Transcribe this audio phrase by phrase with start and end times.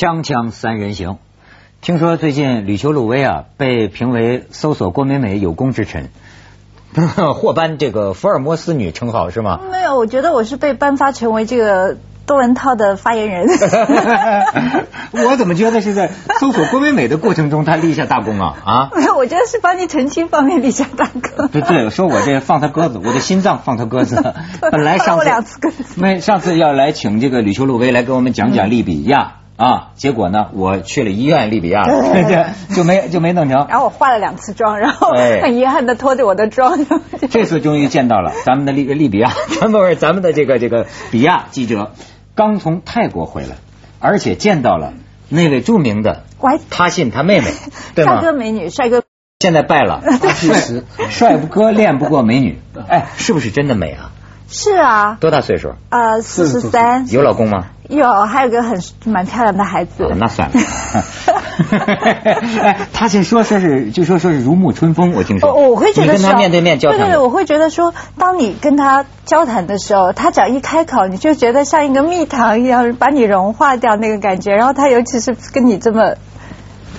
[0.00, 1.18] 锵锵三人行，
[1.82, 6.08] 听说最近吕秋鲁威啊被评为搜索郭美美有功之臣，
[7.36, 9.60] 获颁这个福尔摩斯女称号是吗？
[9.70, 13.46] 没有，我觉得我是被颁发成为这个窦文涛的发言人。
[15.12, 18.88] 我怎么觉得是在搜索郭美美的过程中，他立下大功啊啊！
[18.96, 21.48] 没有，我觉得是帮你澄清方面立下大功。
[21.52, 24.16] 对对，说我这放他鸽子，我的心脏放他鸽子。
[24.62, 25.60] 本来上次
[26.00, 29.34] 没上次要来请这个吕秋露薇来给我们讲讲利比亚。
[29.60, 31.82] 啊，结果呢，我去了医院利比亚，
[32.74, 33.66] 就没就没弄成。
[33.68, 36.86] 然后我化了两次妆，然后很遗憾的拖着我的妆。
[37.30, 41.92] 这次终于见到了咱们的利利比亚， 咱们咱们的这个这个比亚记者，
[42.34, 43.56] 刚从泰国回来，
[43.98, 44.94] 而且见到了
[45.28, 46.24] 那位著名的
[46.70, 47.50] 他信他妹妹，
[47.94, 48.14] 对吗？
[48.14, 49.02] 帅哥美女，帅哥。
[49.40, 50.02] 现在败了，
[50.34, 54.12] 帅帅哥练不过美女，哎，是不是真的美啊？
[54.50, 55.16] 是啊。
[55.20, 55.72] 多大岁数？
[55.90, 57.08] 呃，四十三。
[57.10, 57.66] 有老公吗？
[57.88, 60.06] 有，还有个很蛮漂亮的孩子。
[60.16, 60.60] 那算了。
[61.70, 65.52] 哎， 他是说说是，就说说是如沐春风，我听说。
[65.52, 66.98] 我我会觉得跟他面对面交谈。
[66.98, 74.52] 对对对，我会觉得说，当你跟他交谈的时候，他只要一开口，你就觉得像一个蜜糖一样，把你融化掉那个感觉。
[74.52, 76.14] 然后他尤其是跟你这么，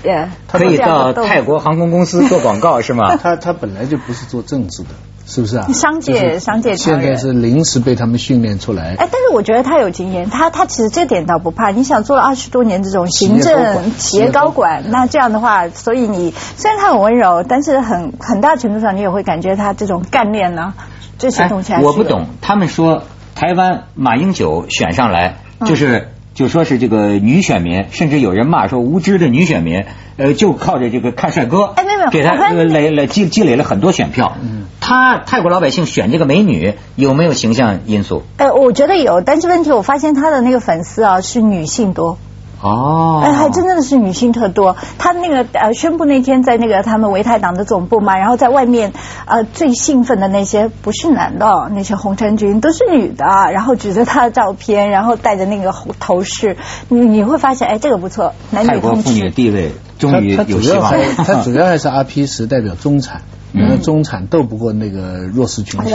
[0.04, 3.16] 也可以到泰国航空公司做广告是吗？
[3.22, 4.90] 他他本来就不是做政治的。
[5.26, 5.68] 是不是啊？
[5.74, 8.96] 商界商界现在是临时被他们训练出来。
[8.98, 11.70] 哎，但是我觉得他有经验，他他其实这点倒不怕。
[11.72, 20.74] 你想做了二十多年这种行政企业高管，那这样的话，所以你虽然他很温柔，但是很很大程度上你也会感觉他这种干练呢，
[21.18, 21.74] 这些东西。
[21.82, 23.04] 我不懂，他们说
[23.36, 26.10] 台湾马英九选上来就是。
[26.34, 29.84] 就说是这个女选民，甚至有人骂说无知的女选民，
[30.18, 34.38] 呃，就靠着这个看帅哥，哎，没有，给他累累积积累了很多选票。
[34.42, 38.24] 嗯，他泰国老百姓选这个美女有没有形象因素？
[38.38, 42.18] 哎，我觉得有，但是问题我发现他的那个粉丝啊是女性多。
[42.62, 44.76] 哦，哎，还真的是女性特多。
[44.98, 48.94] 她那个呃，宣布那天在那个他们维泰党的总部嘛，然后在外面
[49.26, 56.58] 呃，最兴奋的那些不是男的，那些红衫军都是女的，然后举着她的照片，然后戴着那个头饰，
[56.90, 60.94] 你你会发现，哎，这个不错，男女同妇女地位终于有希望。
[61.18, 63.22] 他主要还是 R P 十代表中产。
[63.54, 65.92] 那中产斗不过那个弱势群体，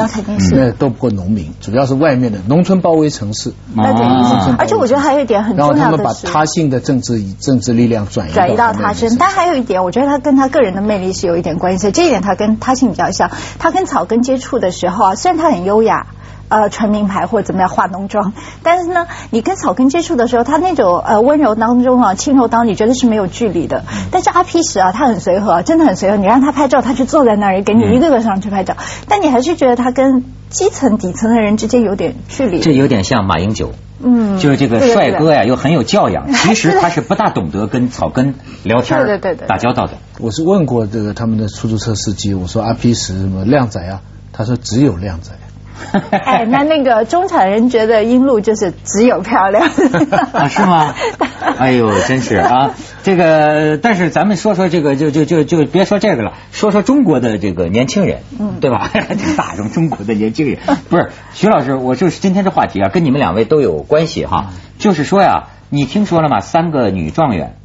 [0.53, 3.51] 那斗不过农民，主要是外面的农村包围城市。
[3.77, 9.17] 啊，而且我觉得还有一点很重要的是，然后他们把他性的政治政治力量转移转移到他身。
[9.19, 11.91] 但还有一点，我觉得他跟他个人的魅力是有一点关系。
[11.91, 13.31] 这一点他跟他性比较像。
[13.59, 16.07] 他跟草根接触的时候啊，虽然他很优雅。
[16.49, 23.85] 呃，穿名牌或者怎么样化浓妆，但是呢，你跟草根接触的时候，他那种呃温柔当中啊，轻柔当，你觉得是没有距离的。
[24.13, 26.17] 但是阿 P 时啊，他很随和，真的很随和。
[26.17, 28.77] 你让他拍照，他就坐在那儿，给你一个个上去拍照。
[29.09, 32.61] 但你还是觉得他跟基层底层的人之间有点距离。
[32.61, 36.33] 这有点像马英九，嗯，就是这个帅哥呀，又很有教养。
[36.33, 39.95] 其实他是不大懂得跟草根聊天、 对对对打交道的。
[40.21, 44.01] 我是问过这个他们的出租车司机，我说阿 P 时什么靓仔啊？
[44.33, 45.33] 他说只有靓仔。
[46.11, 49.65] 哎，那那个中产人觉得英露就是只有漂亮
[50.33, 50.49] 啊？
[50.49, 50.95] 是吗？
[51.59, 52.75] 哎呦，真是啊！
[53.03, 58.91] 这个，但是咱们说说这个，就就就就别说这个了，说说中国的这个年轻人，嗯，对吧？
[59.37, 64.53] 大众中国的年轻人，不是徐老师，我就是今天这话题啊，跟你们两位都有关系哈。
[64.79, 66.41] 就是说呀，你听说了吗？
[66.41, 67.57] 三个女状元，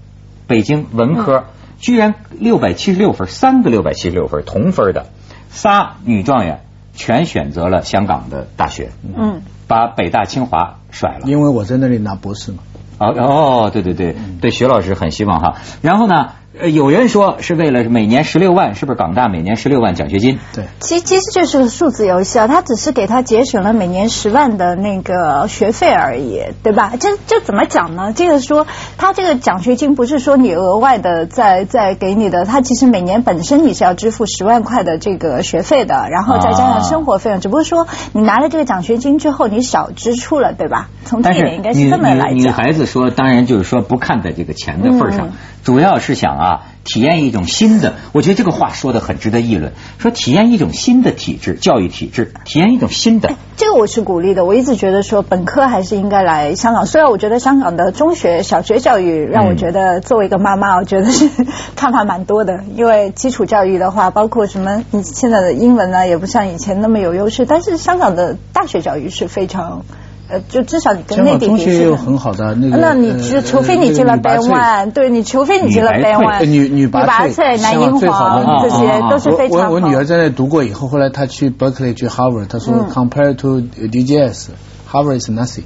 [0.48, 1.46] 北京文科
[1.80, 5.08] 居然六百七十六分，三个六百七十六分同分的
[5.50, 6.62] 仨女状元。
[6.94, 11.22] 全选择了香港的大学，嗯，把北大清华甩了。
[11.26, 12.60] 因为我在那里拿博士嘛。
[13.00, 15.56] 哦哦，对对对，对徐老师很希望哈。
[15.82, 16.34] 然后呢？
[16.60, 20.38] 呃，有人说是为了每年十六万，是不是港大每年十六万奖学金？
[20.54, 26.92] 对，其其实就是个数字游戏啊，他只是给他节省了每年十万的那个学费而已，对吧？
[27.00, 28.12] 这这怎么讲呢？
[28.14, 28.68] 这个说
[29.02, 40.90] 他这个奖学金不是说你额外的再再给你的，他其实每年本身你是要支付十万块的这个学费的，然后再加上生活费用，只不过说你拿了这个奖学金之后你少支出了，对吧？
[41.04, 42.36] 从这一点应该是这么来讲。
[42.36, 45.30] 女孩子说，当然就是说不看在这个钱的份上，
[45.64, 46.62] 主要是想啊。
[46.84, 49.74] 体验一种新的，我觉得这个话说的很值得议论。
[50.00, 53.32] 说体验一种新的体制，教育体制，体验一种新的。
[53.56, 54.46] 这个我是鼓励的。
[54.46, 56.86] 我一直觉得说本科还是应该来香港。
[56.88, 61.30] 虽然我觉得香港的中学、小学教育让我觉得作为一个妈妈，我觉得是
[61.76, 62.64] 看法蛮多的。
[62.76, 67.46] 因为基础教育的话，包括什么你现在的英文呢，也不像以前那么有优势。
[67.46, 69.86] 但是香港的大学教育是非常。
[70.32, 71.84] 呃，就至少你跟内地比是。
[71.84, 72.78] 有很好的那个。
[72.78, 79.70] 那你就除非你进了北万，对你除非你进了北万，女女拔萃、男英皇这些都是非常。
[79.70, 85.64] 我我女儿在那读过以后，后来她去 Berkeley 去 Harvard，她说 Compared to DGS，Harvard is nothing。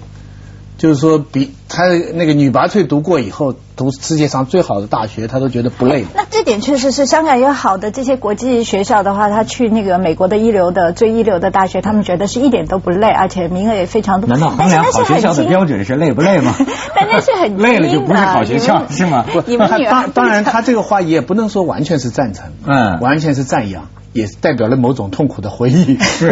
[0.85, 1.81] 就是说，比他
[2.13, 6.05] 那个女拔萃读过以后，读世界上最好的大学，他都觉得不累。
[6.13, 14.29] 那这点确实是香港有好的这些国际学校的话，他去那个美国的一流的最一流的大学，他们觉得是一点都不累，而且名额也非常多。
[14.29, 16.53] 难道衡量好学校的标准是累不累吗？
[16.95, 19.25] 但那是很 累了就不是好学校是吗？
[19.89, 23.87] 当当然，他这个话也不能说完全是赞成，嗯，完全是赞扬。
[24.15, 26.29] 也代表了某种痛苦的回忆， 是，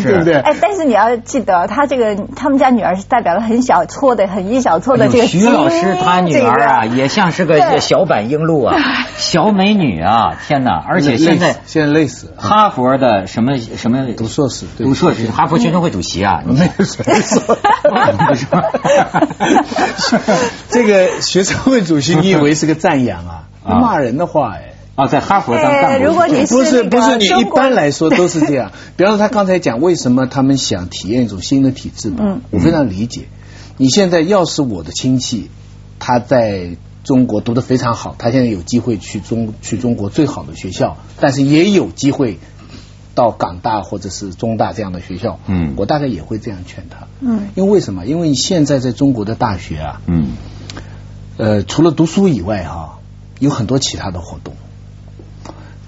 [0.00, 0.34] 对不对？
[0.34, 5.26] 哎，但是你要记得，他这个他们家女儿是代表了很小撮的、很一小撮的这个。
[5.26, 8.76] 徐老师他女儿啊，也像是个小版英露啊，
[9.18, 10.80] 小美女啊，天哪！
[10.88, 18.46] 而且现在现在累死，哈佛的什么什么读硕士，读硕士，哈佛学生会主席啊， 没有说不是
[20.70, 23.42] 这个学生会主席，你以为是个赞扬啊？
[23.64, 24.73] 骂人的话哎。
[24.96, 26.14] 啊，在哈佛当干部，
[26.48, 28.70] 不是不是，你一般来说都是这样。
[28.96, 33.26] 比方说，他刚才讲为什么他们想体验一种新的体制吧，我非常理解。
[33.76, 35.50] 你现在要是我的亲戚，
[35.98, 42.38] 他在中国读的非常好，他现在有机会去中去中国最好的学校，但是也有机会
[43.16, 45.40] 到港大或者是中大这样的学校。
[45.46, 47.08] 嗯，我大概也会这样劝他。
[47.18, 48.06] 嗯，因为为什么？
[48.06, 50.28] 因为你现在在中国的大学啊，嗯，
[51.36, 53.00] 呃，除了读书以外哈，
[53.40, 54.54] 有很多其他的活动。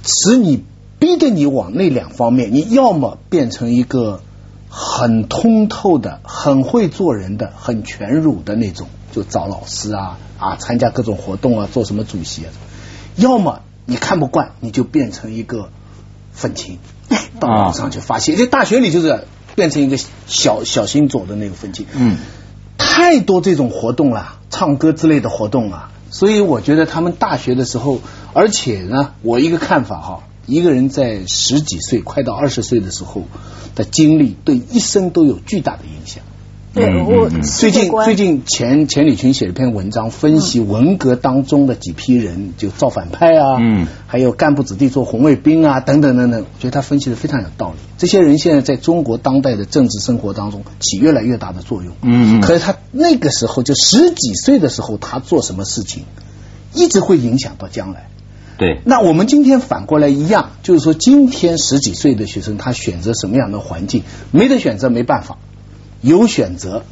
[0.06, 0.64] 使你
[0.98, 4.22] 逼着你往那两方面，你要么变成一个
[4.70, 12.50] 很通透的、很会做人的、很全儒的那种，就找老师啊啊，参加各种活动啊，做什么主席啊；
[13.16, 15.70] 要么你看不惯，你就变成一个
[16.32, 16.78] 愤青，
[17.40, 18.36] 到网上去发泄。
[18.36, 21.86] 这大学里就是变成一个小小心左的那个愤青。
[21.94, 22.16] 嗯，
[22.78, 25.92] 太多这种活动了，唱歌之类的活动啊。
[26.16, 28.00] 所以我觉得他们大学的时候，
[28.32, 33.24] 而且呢，我一个看法哈，一个人在十几岁快到二十岁的时候
[33.74, 36.24] 的经历，对一生都有巨大的影响。
[36.76, 47.76] 对，我最近最近钱钱理群写了篇文章，分析文革当中的几批人，就造反派啊，嗯，还有干部子弟做红卫兵啊，等等等等，我觉得他分析的非常有道理。
[47.96, 56.04] 这些人现在在中国当代的政治生活当中起越来越大的作用，嗯，可是他那个时候就十几岁的时候，他做什么事情，
[56.74, 58.08] 一直会影响到将来。
[58.58, 65.38] 对，那我们今天反过来一样，就是说今天十几岁的学生，他选择什么样的环境，没得选择，没办法。
[66.06, 66.84] 有选择，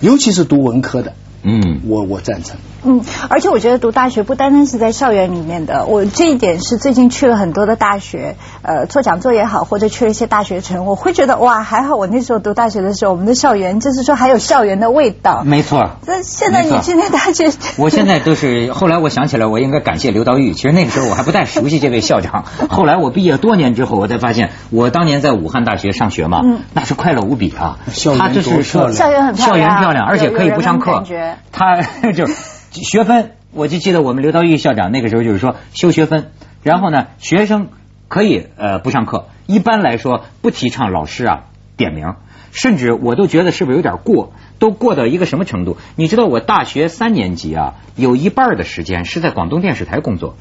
[0.00, 2.56] 尤其是读文科的，嗯，我我赞成。
[2.84, 15.42] 嗯，而且我觉得读大学不单单是在校园里面的，我这一点是最近去了很多的大学，呃，做讲座也好，或者去了一些大学城，我会觉得哇，还好我那时候读大学的时候，我们的校园就是说还有校园的味道。
[15.44, 15.90] 没错。
[16.06, 20.52] 这现在你去那大学， 我现在都是后来我想起来，我应该感谢刘道玉。
[20.52, 22.44] 其实那个时候我还不太熟悉这位校长。
[22.68, 26.40] 后来我毕业多年之后，我才发现，我当年在武汉大学上学嘛，
[26.72, 27.78] 那是快乐无比啊。
[27.92, 31.02] 校园多漂亮校园很校园漂亮，而且可以不上课。
[31.52, 31.82] 他
[32.14, 32.26] 就
[32.70, 33.32] 学分。
[33.52, 36.30] 我就记得我们刘道玉校长那个时候就是说修学分，
[36.62, 37.68] 然后呢学生
[38.06, 41.44] 可以呃不上课，一般来说不提倡老师啊
[41.76, 42.14] 点名，
[42.52, 45.78] 甚至我都觉得是不是有点过，都过到一个什么程度？
[45.96, 50.36] 你知道我大学三年级啊，有一半的时间是在广东电视台工作，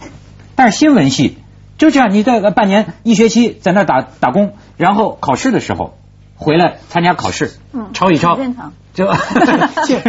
[0.56, 1.38] 但是新闻系
[1.80, 5.98] 就这样，你在半年一学期在那打打工，然后考试的时候
[6.40, 7.52] 回来参加考试，
[7.94, 8.40] 抄一抄。
[8.94, 9.06] 就
[9.86, 10.04] 现，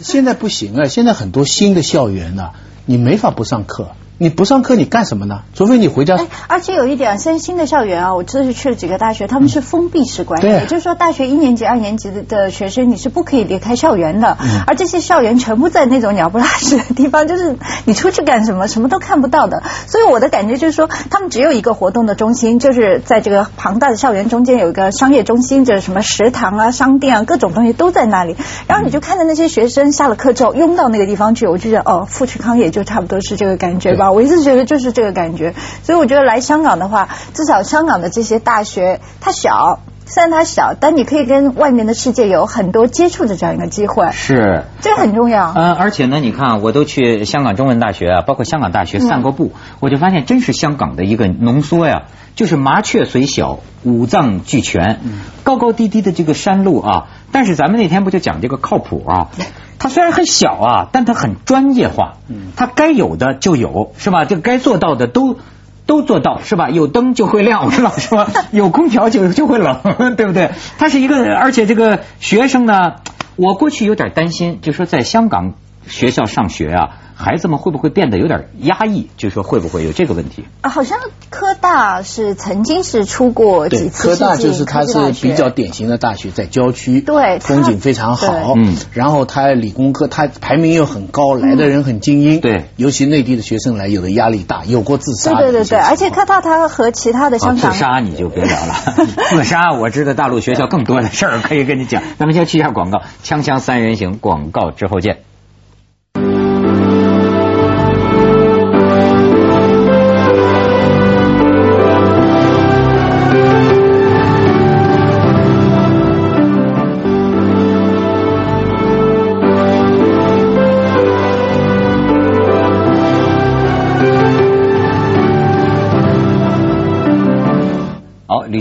[0.00, 0.84] 现在不行啊！
[0.86, 2.50] 现在很多新的校园呢，
[2.86, 3.92] 你没法不上课。
[4.22, 5.40] 你不上课你干什么呢？
[5.52, 6.16] 除非你回家。
[6.46, 14.38] 而且有一点，现在新的校园啊，我这是去了几个大学，他们是封闭式管理，也就是说，大学一年级、二年级的的学生你是不可以离开校园的。
[14.68, 19.64] 而这些校园全部在那种鸟不拉屎的地方，就是你出去干什么，什么都看不到的。
[19.88, 28.36] 所以我的感觉就是说，他们只有一个活动的中心，就是在这个庞大的校园中间有一个商业中心，就是什么食堂啊、商店啊，各种东西都在那里。
[28.68, 34.11] 然后你就看着那些学生下了课之后拥到那个地方去，我就觉得哦，富士康也就差不多是这个感觉吧。
[34.12, 44.10] 我一直觉得就是这个感觉，所以我觉得来香港的话，至少香港的这些大学它小，虽然它小，但你可以跟外面的世界有很多接触的这样一个机会。
[44.12, 45.52] 是，这个很重要。
[45.54, 52.02] 嗯，而且呢，你看，我都去香港中文大学啊，包括香港大学散过步，我就发现真是香港的一个浓缩呀，
[52.34, 57.06] 就是麻雀虽小，五脏俱全，嗯高高低低的这个山路啊。
[57.30, 59.28] 但是咱们那天不就讲这个靠谱啊？
[59.78, 62.18] 它虽然很小啊，但它很专业化。
[62.28, 64.24] 嗯，它该有的就有，是吧？
[64.26, 65.38] 这该做到的都
[65.86, 66.70] 都做到，是吧？
[66.70, 67.92] 有灯就会亮，是吧？
[67.98, 68.28] 是吧？
[68.50, 69.80] 有空调就就会冷，
[70.16, 70.50] 对不对？
[70.78, 72.94] 他是一个，而且这个学生呢，
[73.36, 75.54] 我过去有点担心，就说在香港
[75.86, 76.90] 学校上学啊。
[77.22, 79.08] 孩子们会不会变得有点压抑？
[79.16, 80.44] 就说会不会有这个问题？
[80.60, 80.98] 啊，好像
[81.30, 88.54] 科大是曾经是出过几次科大就是它是比较典型的大学，在郊区，对，风景非常好。
[88.56, 92.40] 嗯，然后它理工科它排名又很高，来的人很精英。
[92.40, 95.32] 对，尤其内地的学生来，有的压力大，有过自杀。
[95.38, 98.74] 对对对，而且科大它和其他的香港自杀你就别聊了，
[99.30, 102.02] 自杀我知道大陆学校更多的事儿可以跟你讲。
[102.18, 105.18] 咱们先去一下广告，锵锵三人行广告之后见。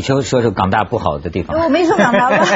[0.02, 2.56] 吕秋说说港大不好的地方，我没说港大不好，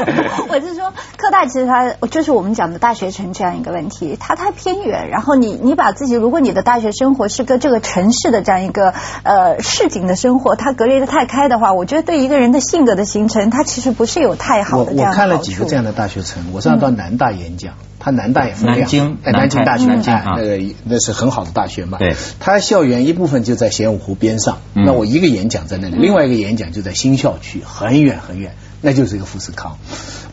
[0.48, 8.94] 我是说科大其实它就是我们讲的大学城这样一个问题，它太偏远，然后你你把自己如果你的大学生活是跟这个城市的这样一个
[9.24, 17.74] 呃市井的生活，它隔离的太开的话，我觉得对一个人的性格的形成，它其实不是有太好的我我看了几个这样的大学城，我上到南大演讲。
[18.00, 21.98] 他南大也分南京，南京大学，那个那是很好的大学嘛。
[21.98, 24.58] 对，他校园一部分就在玄武湖边上。
[24.72, 29.76] 那我一个演讲在那里，另外一个演讲就在新校区，很远很远，那就是一个富士康。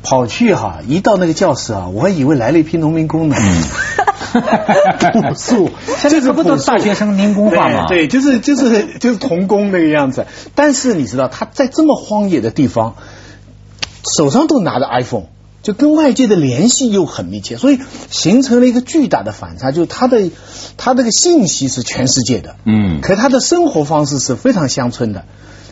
[0.02, 3.36] 跑去哈，一到那个教室啊，我还以为来了一批农民工呢。
[5.12, 5.70] 朴素，
[6.02, 7.88] 这个不都大学生民工化吗？
[7.88, 10.26] 对，就是就是就是童工那个样子。
[10.56, 12.96] 但是你知道他在这么荒野的地方，
[14.18, 15.26] 手上都拿着 iPhone。
[15.68, 19.74] 就跟外界的联系又很密切，所以形成了一个巨大的反差。
[19.74, 20.32] 就是他的
[20.78, 25.26] 他这个信息是全世界的，嗯，可他的生活方式是非常乡村的。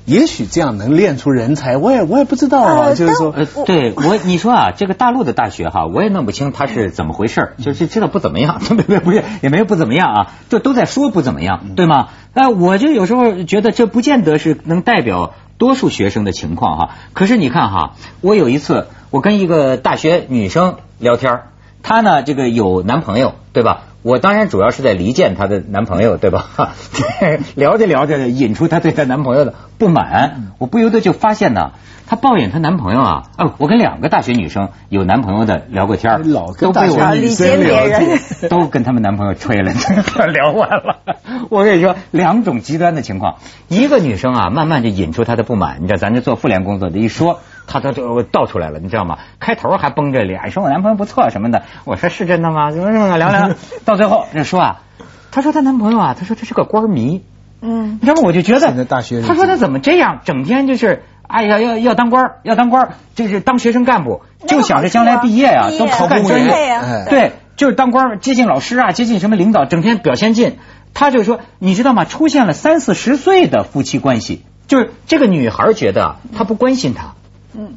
[0.04, 2.94] 也许这样能练出人才，我也我也不知道啊。
[2.94, 3.34] 就是说，
[3.66, 12.10] 对我你说啊，这个大陆的大学哈，我也弄不清它是怎么回事就是知道不怎么样， 不不不是也没有不怎么样啊，就都在说不怎么样，对吗？
[12.34, 16.95] 那我就有时候觉得这不见得是能代表多数学生的情况哈。
[17.13, 18.88] 可是你看哈，我有一次。
[19.12, 21.43] 我跟一个大学女生聊天
[21.83, 23.83] 她呢这个有男朋友，对吧？
[24.05, 26.74] 我当然主要是在离间她的男朋友，对吧？
[27.55, 31.71] 聊着聊着引出她对她男朋友的不满，我不由得就发现呢，
[32.05, 36.21] 她抱怨她男朋友啊，哦，我跟两个大学女生有男朋友的聊过天
[36.53, 39.74] 都被我理解别人，都跟他们男朋友吹了，
[40.31, 40.97] 聊完了。
[41.50, 43.38] 我跟你说，两种极端的情况，
[43.69, 47.39] 一个女生啊，慢慢就引出她的不满，你知道，咱这做妇联工作的一说。
[47.67, 49.17] 他他就倒出来了，你知道吗？
[49.39, 52.72] 开头还绷着脸说我男朋友不错什么的，我说是真的吗？
[52.72, 53.51] 怎么怎么聊聊，
[53.86, 54.81] 到最后说啊，
[55.31, 57.24] 他说他男朋友啊，他说他是个官迷，
[57.62, 58.22] 嗯，你知道吗？
[58.25, 58.67] 我就觉得，
[59.27, 66.50] 他说他怎么这样，整天就是哎呀要要当官要当官就是当学生干部，就想着将来毕业啊都考干专业，
[67.10, 70.57] 对，就是当官接近老师啊，接近什么领导，整天表现劲。
[70.98, 72.05] 他就说，你知道吗？
[72.05, 77.15] 出现了三四十岁的夫妻关系，就是这个女孩觉得他不关心她。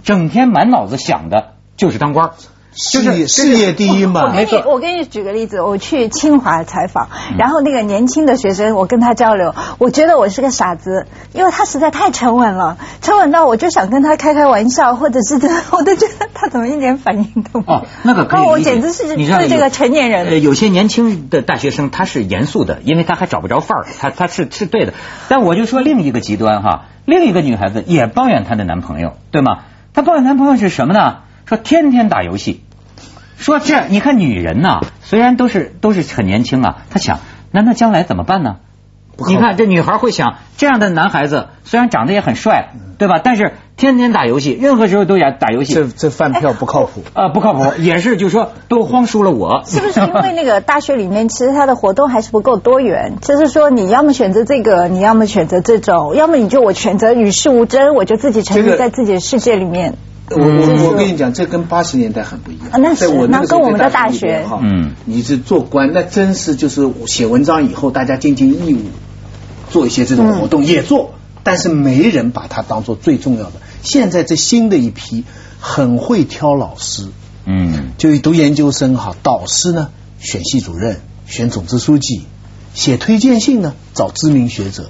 [0.02, 2.32] 整天满脑子想的就是当官，
[2.78, 4.32] 事业事业第一嘛。
[4.32, 15.34] 没错，我给你举个例子，我去清华采访，然后那个年轻的学生，我跟他交流，我觉得我是个傻子，因为他实在太沉稳了，沉稳到我就想跟他开开玩笑，或者是
[15.72, 17.74] 我都觉得他怎么一点反应都没有。
[17.74, 20.40] 哦，那个可以我简直是对这个成年人。
[20.42, 24.94] 有些年轻的大学生他是严肃的，因为他还找不着范儿，他他是是对的。
[25.28, 26.84] 但我就说另一个极端哈。
[27.04, 29.60] 另一个女孩子也抱怨她的男朋友，对吗？
[29.94, 31.20] 她抱怨男朋友是什么呢？
[31.46, 32.62] 说天天打游戏。
[33.38, 37.20] 说这你看女人呐，虽然都是都是很年轻啊，她想，
[37.52, 38.56] 那那将来怎么办呢？
[39.26, 43.20] 你看这女孩会想，这样的男孩子虽然长得也很帅，对吧？
[43.22, 45.74] 但是天天打游戏，任何时候都要打游戏。
[45.74, 49.62] 这这饭票不靠谱啊， 不靠谱，也是就是说都荒输了我。
[49.66, 53.16] 是不是因为那个大学里面其实他的活动还是不够多元？
[53.20, 59.94] 就是说你要么选择这个，你要么选择这种，要么你就我选择与世无争，我就自己沉溺在自己的世界里面。
[60.30, 62.68] 我我我跟你讲，这跟八十年代很不一样。
[62.80, 68.80] 那是那跟我们的大学哈，嗯，你是做官，那真是就是写文章以后大家尽尽义务。
[69.70, 73.52] 做一些这种活动也做，但是没人把它当做最重要的。
[73.82, 75.24] 现在这新的一批
[75.60, 77.08] 很会挑老师，
[77.44, 82.22] 嗯，就读研究生哈，导师呢选系主任，选总支书记，
[82.72, 84.88] 写推荐信呢找知名学者。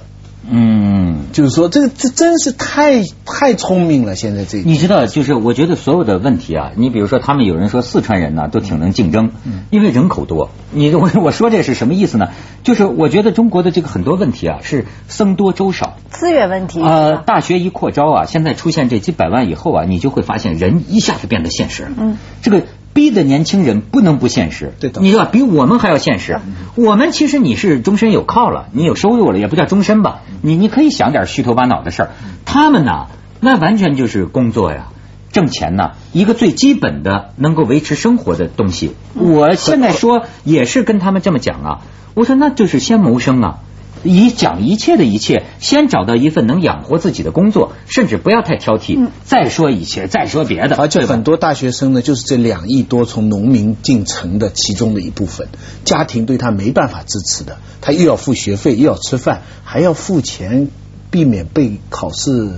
[0.51, 4.15] 嗯，就是说，这个这真是太太聪明了。
[4.15, 10.49] 现在这，你知道，就是我觉得所有的问题啊，你比如说，他们有人说四川人呢都挺能竞争，嗯因为人口多。
[10.71, 12.29] 你我我说这是什么意思呢？
[12.63, 16.81] 就是我觉得中国的这个很多问题啊是僧多粥少，资源问题。
[16.81, 21.87] 呃，大学一扩招啊，现在出现这几百万以后啊，你就会发现人一下子变得现实。
[21.97, 24.73] 嗯，这个逼的年轻人不能不现实。
[24.79, 26.39] 对的，你知道比我们还要现实。
[26.75, 30.21] 我们其实你是终身有靠了，你有收入了，也不叫终身吧。
[30.41, 32.09] 你你可以想点虚头巴脑的事儿。
[32.45, 33.07] 他们呢，
[33.39, 34.87] 那完全就是工作呀。
[35.31, 38.95] 挣钱呢，一个最基本的能够维持生活的东西。
[39.13, 41.81] 我现在说也是跟他们这么讲啊，
[42.15, 43.59] 我说那就是先谋生啊，
[44.03, 49.07] 以讲一切的一切，先找到一份能养活自己的工作，甚至不要太挑剔。
[49.25, 50.75] 再说一切，再说别的。
[50.75, 55.47] 而且很多大学生呢，就是这两亿多从农民进城的其中的一部分，
[55.83, 60.69] 家庭对他没办法支持的，他又要付学费，又要吃饭，还要付钱，
[61.11, 62.51] 避免被考试。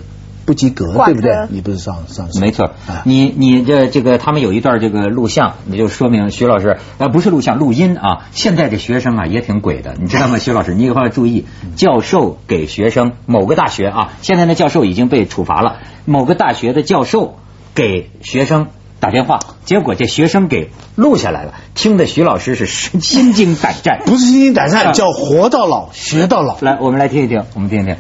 [0.46, 1.36] 不及格，对不对？
[1.50, 2.72] 你不是上上没错，
[3.06, 8.28] 你你这这个他们有一段这个录像，你就说明徐老师啊不是录像录音啊。
[8.32, 10.38] 现在这学生啊也挺鬼的，你知道吗？
[10.40, 11.46] 徐老师，你以后要注意，
[11.76, 15.78] 教授给学生某个大学啊，现在那教授已经被处罚了。
[16.06, 17.38] 某个大学的教授
[17.76, 18.68] 给学生
[19.00, 22.66] 打电话，结果这学生给录下来了，听的徐老师是
[23.00, 24.02] 心惊胆战。
[24.06, 26.58] 不是心惊胆战，叫活到老学到老。
[26.62, 27.96] 来，我们来听一听，我们听一听。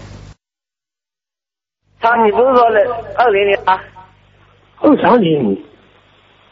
[2.01, 2.63] 他，你不是说
[3.17, 3.79] 二零零啊？
[4.79, 5.57] 二三年。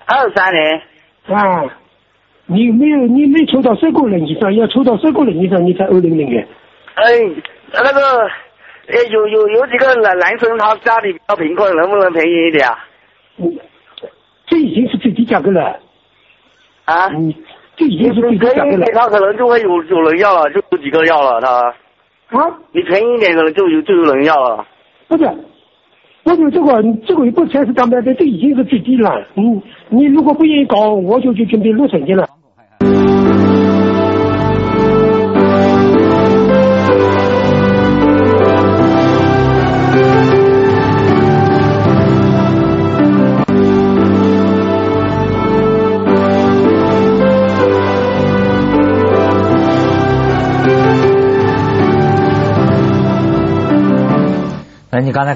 [0.05, 0.81] 二三年。
[1.27, 1.65] 啊，
[2.45, 6.47] 你没有，你没抽到十个人以上，要抽到十个人以上，你才二零零元。
[6.93, 7.03] 哎，
[7.73, 8.27] 那个，
[8.87, 12.85] 哎，有有有几个男男生，他家里比较贫困，能不能便宜一点啊？
[13.37, 13.57] 嗯，
[14.45, 15.79] 这已经是最低价格了。
[16.85, 17.09] 啊？
[17.09, 17.35] 你，
[17.75, 18.85] 这已经是最低价格了。
[18.93, 21.49] 他可能就会有有人要了，就有几个要了他。
[22.37, 22.57] 啊？
[22.71, 24.65] 你便宜一点，可能就有就有人要了。
[25.09, 25.25] 不是，
[26.23, 29.25] 我说这个这个也不全是当白的，这已经是最低了。
[29.33, 32.28] 嗯，你如果不愿意搞，我就去准备落成去了。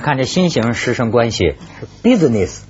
[0.04, 1.56] 看这新型师生关系
[2.04, 2.62] ，business。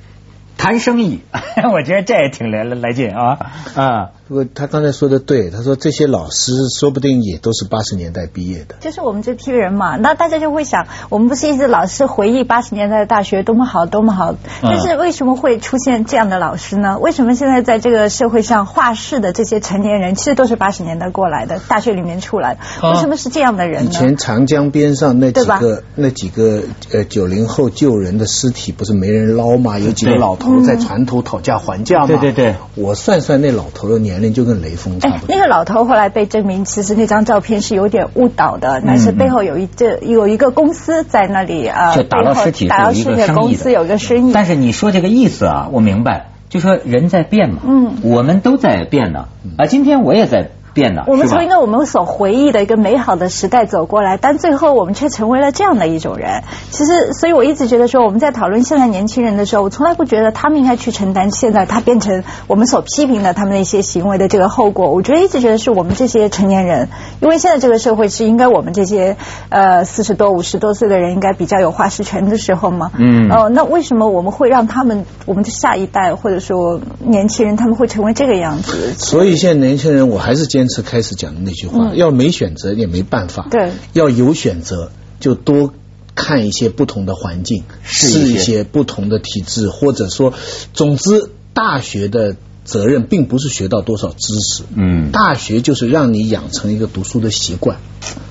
[0.58, 1.22] 谈生意，
[1.74, 4.12] 我觉得这也挺来来劲啊啊！
[4.34, 8.74] 不过他刚才说的对，他说这些老师说不定也都是八十年代毕业的。
[8.80, 16.98] 就是我们这批人嘛，那大家就会想，我们不是一直老是回忆八十年代的大学多么好多么好，但是为什么会出现这样的老师呢？
[16.98, 22.90] 为什么现在在这个社会上画室的这些成年人，其实都是八十年代过来的，大学里面出来的？
[22.90, 23.92] 为什么是这样的人呢？
[23.92, 29.78] 以前长江边上那几个那几个呃九零后救人的尸体，不是没人捞吗？
[29.78, 30.64] 有几个老头。
[30.64, 32.08] 在船头讨价还价嘛？
[32.08, 35.36] 对对对，我算算那老头的年龄就跟雷锋差不多。
[35.36, 44.34] 那个老头后来被证明，其实那张照片是有点误导的，但是背后有一这有一个公司在那里啊，就打捞尸体打捞尸体公司有个生意。
[44.34, 50.50] 但是你说这个意思啊，我明白，就说人在变嘛，嗯，我们都在变呢啊，今天我也在。
[50.74, 56.44] 变了，我们从一个我们所回忆的一个美好的时代走过来，但最后我们却成为了这样的一种人。
[56.72, 64.90] 其实，所以我一直觉得说，我们在讨论现在年轻人的时候，我从来不觉得他们应该去承担现在他变成我们所批评的他们的一些行为的这个后果。
[64.90, 66.90] 我觉得一直觉得是我们这些成年人，
[67.22, 69.16] 因为现在这个社会是应该我们这些
[69.50, 72.90] 呃四十多、五十多岁的人应该比较有话事权的时候嘛。
[72.98, 73.30] 嗯。
[73.32, 78.94] 哦，那为什么我们会让他们我们的下一代或者说年轻人他们会成为这个样子？
[78.98, 80.63] 所以现在年轻人，我还是坚。
[80.64, 83.50] 坚持开始讲的那句话，要没选择也没办法。
[83.52, 85.74] 对，要有选择，就多
[86.16, 90.34] 看一些不同的环境，试一些不同的体制，或者说，
[90.74, 94.64] 总之，大学的责任并不是学到多少知识。
[94.74, 97.80] 嗯，大学就是让你养成一个读书的习惯。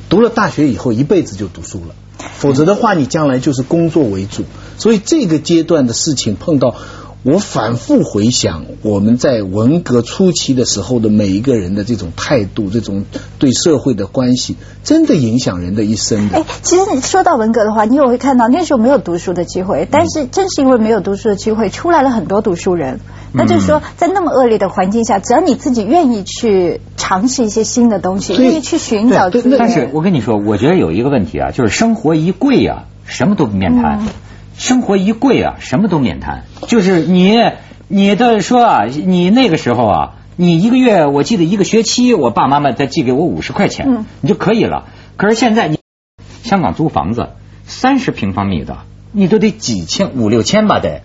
[0.08, 1.94] 读了大学以后，一辈子就读书了，
[2.38, 4.44] 否则的话，你将来就是工作为主。
[4.78, 6.76] 所以这个阶段的事情碰到。
[7.24, 13.04] 我反复回想我们在文革初期的时候的每一个人的这种态度，这种
[13.38, 16.38] 对社会的关系，真的影响人的一生的。
[16.38, 22.98] 哎，其实你说到文革的话，你也会看到那时候没有读书的机会，但是正是因为没有读书的机会，出来了很多读书人。
[23.34, 29.30] 那就是说，在那么恶劣的环境下，只要你自己愿意去尝试一些新的东西，愿意去寻找。
[29.58, 34.00] 但是我跟你说，我觉得有一个问题啊，就是生活一贵啊，什么都免谈。
[34.62, 36.44] 生活一贵啊，什么都免谈。
[36.68, 37.36] 就是你，
[37.88, 44.86] 你的说啊，你那个时候啊，你一个月，我记得一个学期，我爸妈妈再寄给我五十块钱，你就可以了。
[45.16, 45.80] 可是现在你
[46.44, 47.30] 香港租房子
[47.64, 48.78] 三十平方米的，
[49.10, 51.02] 你都得几千五六千吧得。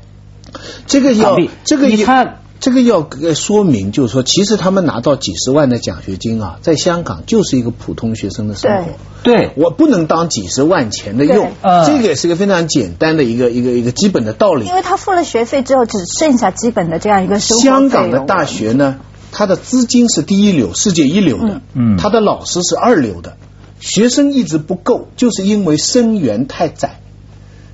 [0.86, 8.92] 这个要这个你看这个要说明，就是说，其实他们拿到几十万的奖学金啊，在香港就是一个普通学生的生活。
[9.24, 11.52] 对，我不能当几十万钱的用，
[11.86, 14.66] 这个也是个非常简单的一个一个一个基本的道理。
[14.66, 19.00] 因为他付了学费之后，只剩下基本的这样一个生活香港的大学呢，
[19.32, 23.38] 它的资金是第一流、世界一流的，嗯，他的老师是二流的，
[23.80, 27.02] 学生一直不够，就是因为生源太窄。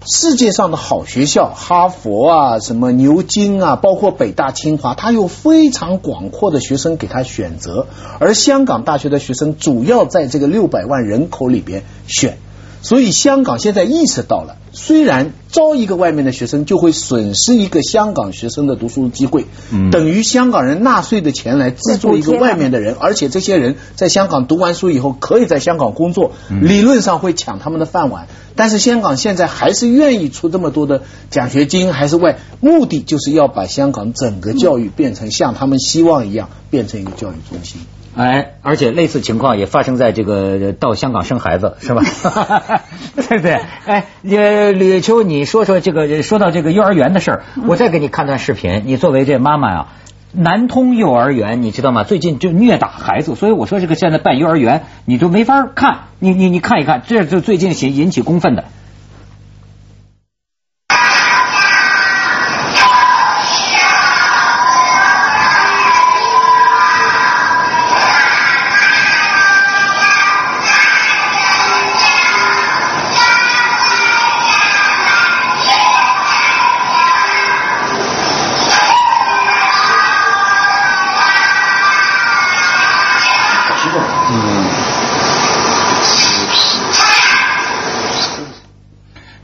[0.05, 7.87] 世界上的好学校，哈佛啊，什么牛津啊，包括北大、清华，它有非常广阔的学生给他选择，
[8.19, 12.37] 而香港大学的学生主要在这个六百万人口里边选。
[12.83, 19.45] 所以香港现在意识到了，虽然招一个外面的学生就会损失一个香港学生的读书机会，
[19.91, 28.27] 等于香港人纳税的钱来资助一个外面的人，而且这些人在香港读完书以后可以在香港工作，理论上会抢他们的饭碗。
[28.55, 37.79] 但是香港现在还是愿意出这么多的奖学金，还是外目的就是要把香港整个教育变成像他们希望一样，变成一个教育中心。
[38.15, 42.03] 哎，而且类似情况也发生在这个到香港生孩子是吧？
[43.15, 43.59] 对不对？
[43.85, 48.83] 哎，吕秋，你说说这个，说到这个幼儿园的事儿，我再给你看段视频。
[48.85, 49.87] 你作为这妈妈呀，
[50.31, 52.03] 南通幼儿园你知道吗？
[52.03, 56.01] 最近就虐打孩子，所以我说这个现在办幼儿园你都没法看。
[56.19, 58.65] 你你你看一看，这就最近引引起公愤的。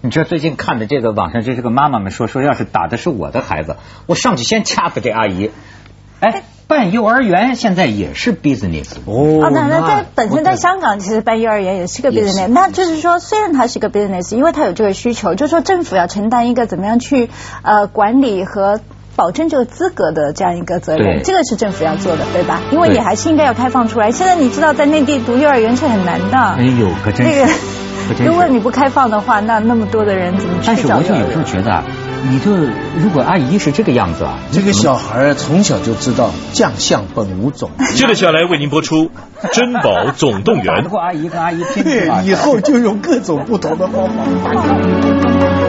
[0.09, 3.75] 你知道最近看的这个网上，这是个妈妈们说说，要是打的是我的孩子，
[4.07, 5.51] 我上去先掐死这阿姨。
[6.19, 9.47] 哎，办幼儿园现在也是 business 哦。
[9.53, 12.47] 那那在本身在香港，其实办幼儿园也是个 business。
[12.47, 17.29] 那就是说，虽然它是个 business，因为它有这个需求，就是说政府要承担一个怎么样去
[17.61, 18.81] 呃管理和
[19.15, 22.61] 保证这个资格的这样一个责任，这个是政府要做的，对吧？
[22.71, 24.09] 因为你还是应该要开放出来。
[24.09, 26.37] 现在你知道，在内地读幼儿园是很难的。
[26.39, 27.45] 哎呦，可真是。
[28.25, 31.83] 如果你不开放的话，那那么多的人怎么去但是我就有时候觉得，
[32.29, 32.51] 你就
[32.97, 37.71] 如果阿姨是这个样子啊，这个小孩从小就知道将相本无种。
[37.95, 39.05] 接着下来为您播出
[39.53, 40.65] 《珍宝总动员》。
[40.77, 45.68] 打 不过阿姨跟阿姨拼对， 以后就用各种不同的方法。